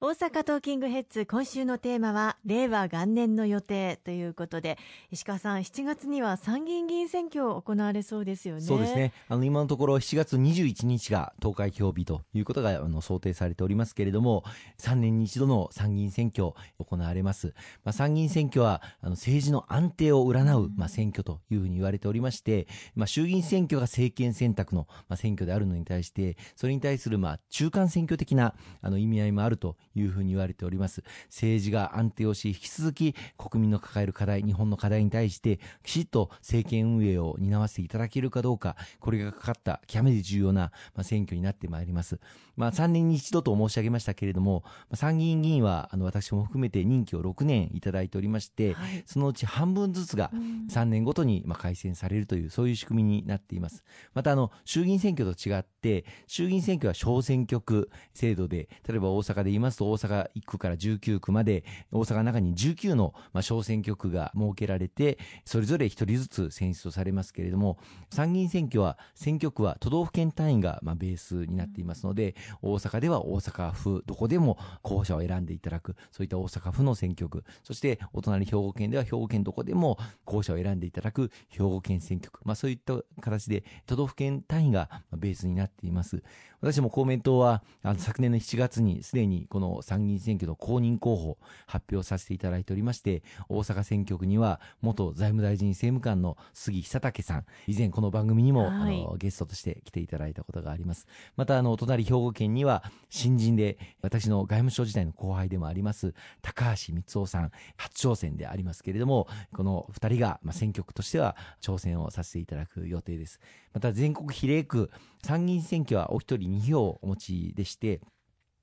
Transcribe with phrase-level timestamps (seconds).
[0.00, 4.78] 大阪トーキングヘッズ今週のテーマは令和元年の予定ということで
[5.10, 8.60] 石川さん7月には参議院議員選挙行われそうですよね。
[8.60, 9.12] そうですね。
[9.28, 14.44] あの今のところ7月21日が投開票日ということがあの想定されておりますけれども
[14.78, 17.48] 3年に一度の参議院選挙行われます、
[17.82, 31.02] まあ、参議院選挙はあの政治の安定を占う、まあ、選挙というふうに言われておりまして、まあ、衆議院選挙が政権選択の、まあ、選挙であるのに対してそれに対するまあ中間選挙的なあの意味合いもあるというふうに言われております。
[31.26, 42.18] 政治が安定をし、引き続き国民の抱える課題、日本の課題に対して、きちっと政権運営を担わせていただけるかどうか、これがかかった極めて重要な、まあ、選挙になってまいります。
[42.56, 50.30] まあ、3年に一度と申し上げましたけれども、まあ、参議院議員は、あの、私も含めて任期を6年いただいておりまして、はい、そのうち半分ずつが
[50.70, 53.84] 3年ごとに、まあ、改選されるという、そういう仕組みになっています。
[54.12, 67.78] また、あの、衆議院選挙と違って、衆議院選挙は小選挙区制度で、例えば大阪で言いますと、大阪1区から19区まで、大阪の中に19の、まあ、小選挙区が設けられて、それぞれ1人ずつ選出されますけれども、
[68.10, 86.22] 参議院選挙は、選挙区は都道府県単位が、まあ、ベースになっていますので、大阪では大阪府、どこでも候補者を選んでいただく、そういった大阪府の選挙区、そしてお隣兵庫県では兵庫県どこでも候補者を選んでいただく兵庫県選挙区、まあ、そういった形で都道府県単位がベースになっています。
[86.60, 101.06] 私も公明党は、あの昨年の7月にすでにこの参議院選挙の公認候補発表させていただいておりまして、大阪選挙区には元財務大臣政務官の杉久武さん、以前この番組にも、はい、あのゲストとして来ていただいたことがあります。
[101.36, 113.40] また、あの、隣兵庫県には新人で私の外務省時代の後輩でもあります、高橋光夫さん、初挑戦でありますけれども、この二人が、まあ、選挙区としては挑戦をさせていただく予定です。
[113.72, 114.90] また、全国比例区、
[115.22, 118.00] 参議院選挙はお一人2票お持ちでして、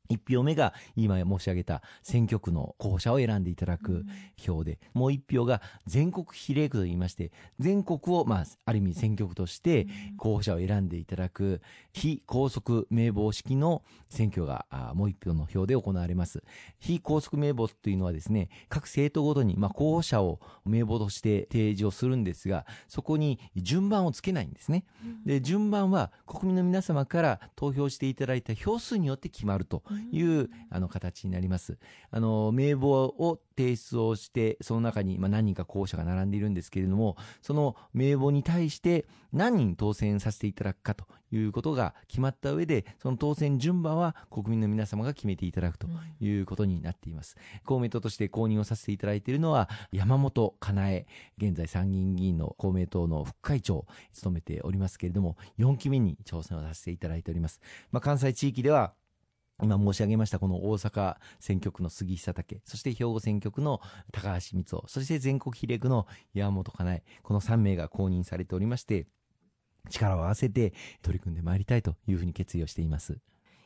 [0.10, 4.06] 1票目が今申し上げた選挙区の候補者を選んでいただく
[4.38, 9.88] 票で、うん、もう1票が全国比例区といいまして、全国を、まあ、ある意味選挙区として
[10.18, 11.62] 候補者を選んでいただく
[11.94, 16.44] 非拘束名簿式の選挙がもう1票の票で行われます。
[16.80, 24.86] 非拘束名簿というのはですね、各政党ごとに、まあ、候補者を名簿として提示をするんですが、そこに順番をつけないんですね。
[25.26, 29.84] で、順番は国民の皆様から投票していただいた票数によって決まると。
[30.12, 31.78] いうあの形になります。
[32.12, 45.88] あの名簿を提出をして、その中に、まあ、何人か候補者が並んでいるんですけれども、その名簿に対して何人当選させていただくかということが決まった上で、その当選順番は国民の皆様が決めていただくと
[46.20, 47.36] いうことになっています。
[47.56, 51.08] うん、公明党として公認をさせていただいているのは、山本かなえ、
[51.38, 57.62] 現在参議院議員の公明党の副会長を務めておりますけれども、4期目に挑戦をさせていただいております。
[57.92, 58.94] まあ、関西地域では、
[59.62, 69.08] 今申し上げましたこの大阪選挙区の杉久武、そして兵庫選挙区の高橋光雄、そして全国比例区の山本かなえ、この3名が公認されておりまして、
[69.90, 73.18] 力を合わせて取り組んでまいりたいというふうに決意をしています。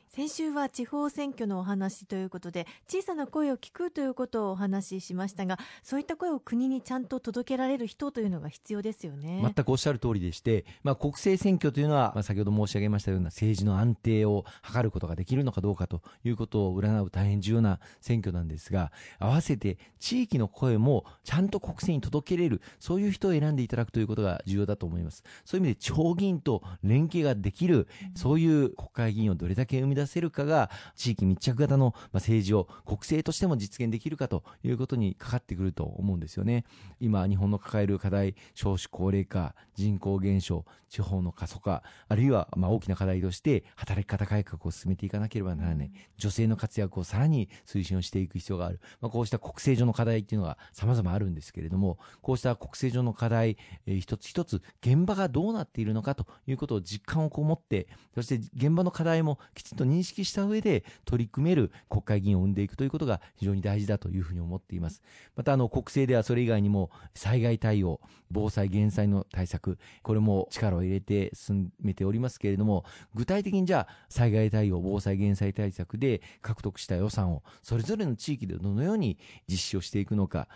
[0.09, 9.39] 先週は地方選挙のお話ということで小さな声を聞くということをお話ししましたがそういった声を国にちゃんと届けられる人というのが必要ですよね。
[9.43, 25.23] 全くおっしゃる通りでして、まあ、国政選挙というのは、まあ、先ほど申し上げましたような政治の安定を図ることができるのかどうかということを占う大変重要な選挙なんですが合わせて地域の声もちゃんと国政に届けれるそういう人を選んでいただくということが重要だと思います。
[25.45, 36.65] そういう意味で地方議員と連携ができる、そういう国会議員をどれだけ生み出せるかが地域密着型の政治を国政としても実現できるかということにかかってくると思うんですよね。
[36.99, 45.91] 今、日本の抱える課題、少子高齢化、人口減少、地方の過疎化、あるいはま大きな課題として働き方改革を進めていかなければならない。
[46.17, 48.79] 女性の活躍をさらに推進をしていく必要がある。
[49.01, 65.01] まあ、こうした国政上の課題っていうのが様々あるんですけれども、こうした国政上の課題、えー、一つ一つ現場がどうなっているのかということを実感をこもって、そして現場の課題もきちんと認識した上で取り組める国会議員を生んでいくということが非常に大事だというふうに思っています。
[65.35, 67.99] また、あの、国政ではそれ以外にも災害対応、
[68.31, 80.47] 防災減災の対策、これも力を入れて進めておりますけれども、具体的にじゃあ、災害対応、防災減災対策で獲得した予算をそれぞれの地域でどのように実施をしていくのか、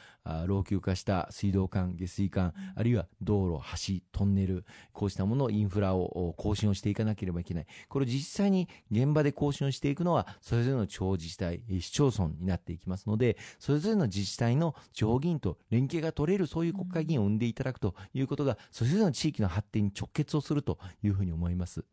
[0.45, 7.65] 老朽化した水道管、下水管、あるいは道路、橋、トンネル、こうしたもの、インフラを更新をしていかなければいけない。
[7.89, 21.83] これ実際に現場で更新をしていくのは、それぞれの地方自治体、市町村になっていきますので、それぞれの自治体の地方議員と連携が取れる、そういう国会議員を生んでいただくということが、それぞれの地域の発展に直結をするというふうに思います。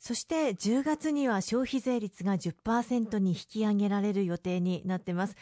[0.00, 5.36] そして10月には消費税率が10%に引き上げられる予定になっています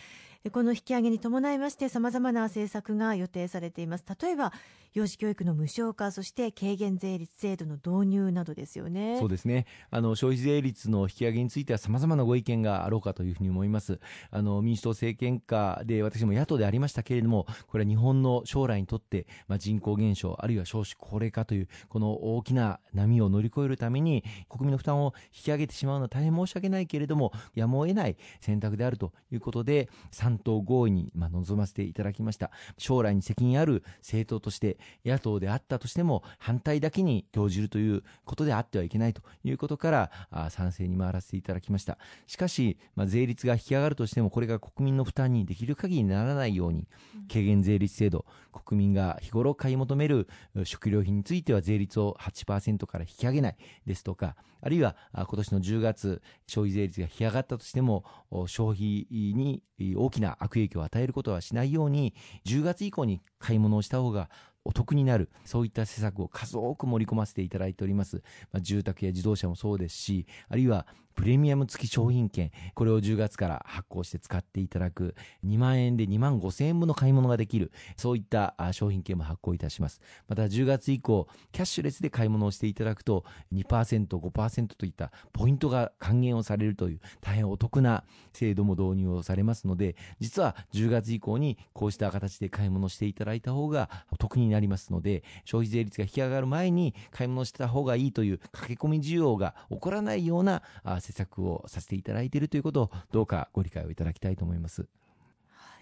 [0.52, 4.04] この引き上げに伴いましてさまざまな政策が予定されています。
[4.20, 4.52] 例えば
[4.94, 9.18] 幼児教育の無償化そして軽減税率制度の導入などですよね。
[9.18, 9.66] そうですね。
[9.90, 14.00] あの消費税率の引き上げについてはさまざまなご意見があろうかというふうに思います。
[14.30, 29.88] あの民主党政権下で私も野党でありましたけれどもこれは日本の将来にとって、まあ、人口減少あるいは少子高齢化というこの大きな波を乗り越えるために国民の負担を引き上げてしまうのは大変申し訳ないけれどもやむを得ない選択であるということで
[30.28, 32.50] 関東合意にまあ臨ませていただきました。
[32.76, 34.76] 将来に責任ある政党として
[35.06, 41.96] 野党であったとしても反対だけに興じるということであってはいけないということからあ賛成に回らせていただきました。
[42.26, 46.86] しかし、まあ、税率が引き上がるとしてもこれが国民の負担にできる限りならないように
[47.28, 50.28] 軽減税率制度国民が日頃買い求める
[50.64, 58.04] 食料品については税率を8%から引き上げないですとかあるいは今年の10月消費税率が引き上がったとしても
[58.46, 59.62] 消費に
[59.96, 62.14] 大きな悪影響を与えることはしないように
[62.46, 64.30] 10月以降に買い物をした方が
[64.64, 68.16] お得になるそういった施策を数多く盛り込ませていただいております、
[68.52, 70.86] まあ、住宅や自動車もそうですしあるいは
[71.18, 80.00] プレミアム付き商品券、これを10月から発行して使っていただく、2万円で2万5千円分の買い物ができる、そういった商品券も発行いたします。
[80.28, 100.62] また10月以降、キャッシュレスで買い物をしていただくと、2%、5%といったポイントが還元をされるという、大変お得な制度も導入をされますので、実は10月以降にこうした形で買い物していただいた方がお得になりますので、消費税率が引き上がる前に買い物した方がいいという駆け込み需要が起こらないような
[101.08, 104.86] 施策をさせていただいているということをどうかご理解をいただきたいと思います。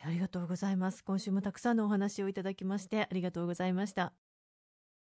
[0.04, 1.02] ありがとうございます。
[1.02, 4.12] 今週もたくさんのお話をいただきましてありがとうございました。